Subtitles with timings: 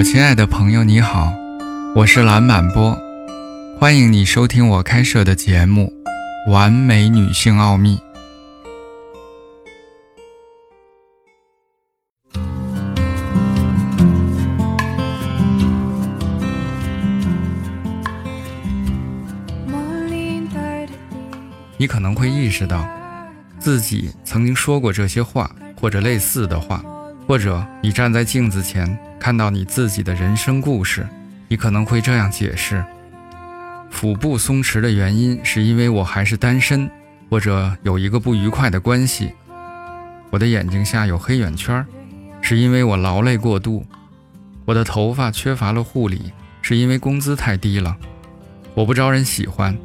[0.00, 1.30] 我亲爱的朋友，你好，
[1.94, 2.98] 我是蓝满波，
[3.78, 5.92] 欢迎你收听我开设的节目
[6.50, 7.98] 《完美女性奥秘》。
[21.76, 22.88] 你可能会意识到，
[23.58, 26.82] 自己曾经说过这些话，或者类似的话，
[27.26, 31.06] 或者你站在镜子前看到你自己的人生故事，
[31.46, 32.82] 你可能会这样解释：
[33.90, 36.90] 腹部松弛的原因是因为我还是单身，
[37.28, 39.28] 或者有一个不愉快的关系；
[40.30, 41.86] 我的眼睛下有黑眼圈，
[42.40, 43.84] 是因为我劳累过度；
[44.64, 46.32] 我的头发缺乏了护理，
[46.62, 47.94] 是因为工资太低了；
[48.74, 49.76] 我不招人喜欢。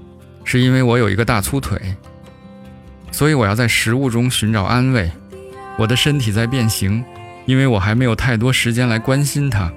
[0.48, 1.96] 是因为我有一个大粗腿，
[3.12, 5.12] 所以我要在食物中寻找安慰。
[5.76, 7.04] 我的身体在变形，
[7.46, 9.72] 因为我还没有太多时间来关心他。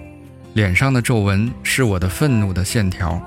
[0.54, 3.20] 脸上的皱纹是我的愤怒的线条。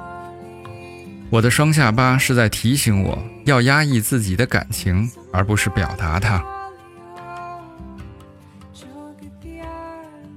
[1.29, 6.43] 我的双下巴是在提醒我要压抑自己的感情，而不是表达它。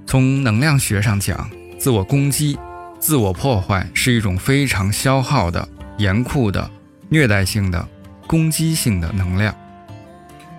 [0.05, 2.57] 从能量学上讲，自我攻击、
[2.99, 6.71] 自我破坏是一种非常消耗的、严酷的。
[7.09, 7.87] 虐待性的、
[8.25, 9.53] 攻击性的能量，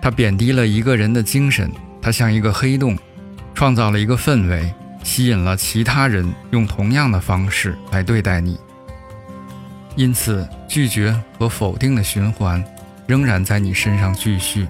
[0.01, 1.69] 它贬低了一个人的精神，
[2.01, 2.97] 它像一个黑洞，
[3.57, 8.55] 创造了一个氛围，吸引了其他人用同样的方式来对待你。
[9.95, 12.63] 因此，拒绝和否定的循环
[13.07, 14.67] 仍然在你身上继续。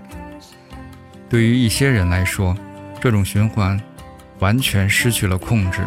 [1.27, 2.55] 对于一些人来说，
[3.01, 3.77] 这种循环
[4.39, 5.85] 完全失去了控制，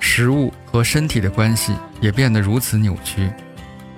[0.00, 3.30] 食物和身体的关系也变得如此扭曲。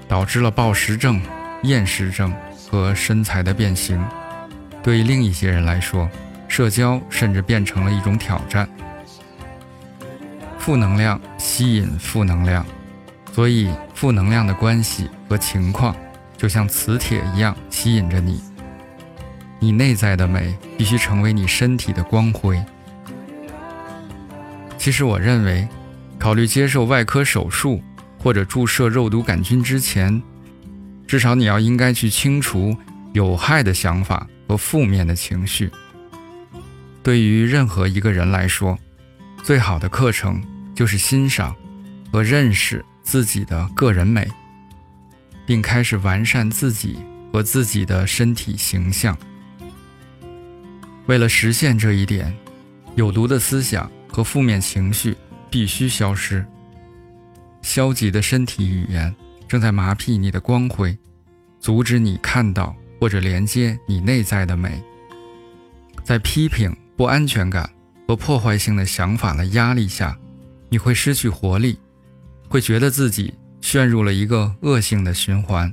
[0.06, 1.18] 导致了暴食症、
[1.62, 2.30] 厌食症
[2.70, 3.98] 和身材的变形。
[4.82, 6.06] 对另一些人来说，
[6.48, 8.68] 社交甚至变成了一种挑战。
[10.58, 12.64] 负能量吸引负能量，
[13.32, 15.94] 所以负能量的关系和情况
[16.36, 18.40] 就像磁铁一样吸引着你。
[19.58, 22.62] 你内在的美必须成为你身体的光辉。
[24.76, 25.66] 其实，我认为，
[26.18, 27.82] 考虑接受外科手术。
[28.18, 30.20] 或者注射肉毒杆菌之前，
[31.06, 32.76] 至少你要应该去清除
[33.12, 35.70] 有害的想法和负面的情绪。
[37.06, 38.76] 对于任何一个人来说，
[39.44, 40.42] 最好的课程
[40.74, 41.54] 就是欣赏
[42.10, 44.28] 和认识自己的个人美，
[45.46, 46.98] 并开始完善自己
[47.32, 49.16] 和自己的身体形象。
[51.06, 52.36] 为了实现这一点，
[52.96, 55.16] 有毒的思想和负面情绪
[55.48, 56.44] 必须消失。
[57.62, 59.14] 消极的身体语言
[59.46, 60.98] 正在麻痹你的光辉，
[61.60, 64.82] 阻止你看到或者连接你内在的美。
[66.02, 67.70] 在批评、不安全感
[68.08, 70.16] 和破坏性的想法的压力下，
[70.68, 71.78] 你会失去活力，
[72.48, 75.72] 会觉得自己陷入了一个恶性的循环。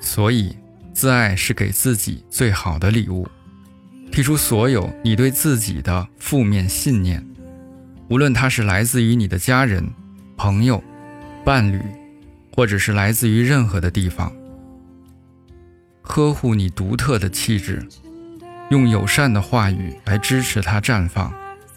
[0.00, 0.56] 所以，
[0.94, 3.28] 自爱是给自己最好的礼物。
[4.10, 7.26] 剔除所有你对自己的负面信念，
[8.08, 9.88] 无论它是来自于你的家人。
[10.34, 10.82] 朋友、
[11.44, 11.80] 伴侣，
[12.52, 14.32] 或者是来自于任何的地方，
[16.00, 17.86] 呵护你独特的气质，
[18.72, 21.30] 用友善的话语来支持它绽放，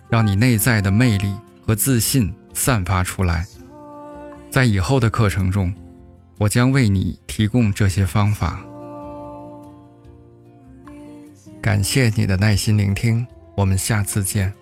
[0.08, 3.46] 让你内在的魅力和自信散发出来。
[4.50, 5.76] 在以后的课程中，
[6.38, 8.62] 我将为你提供这些方法。
[11.62, 13.28] 感谢你的耐心聆听，
[13.58, 14.54] 我们下次见。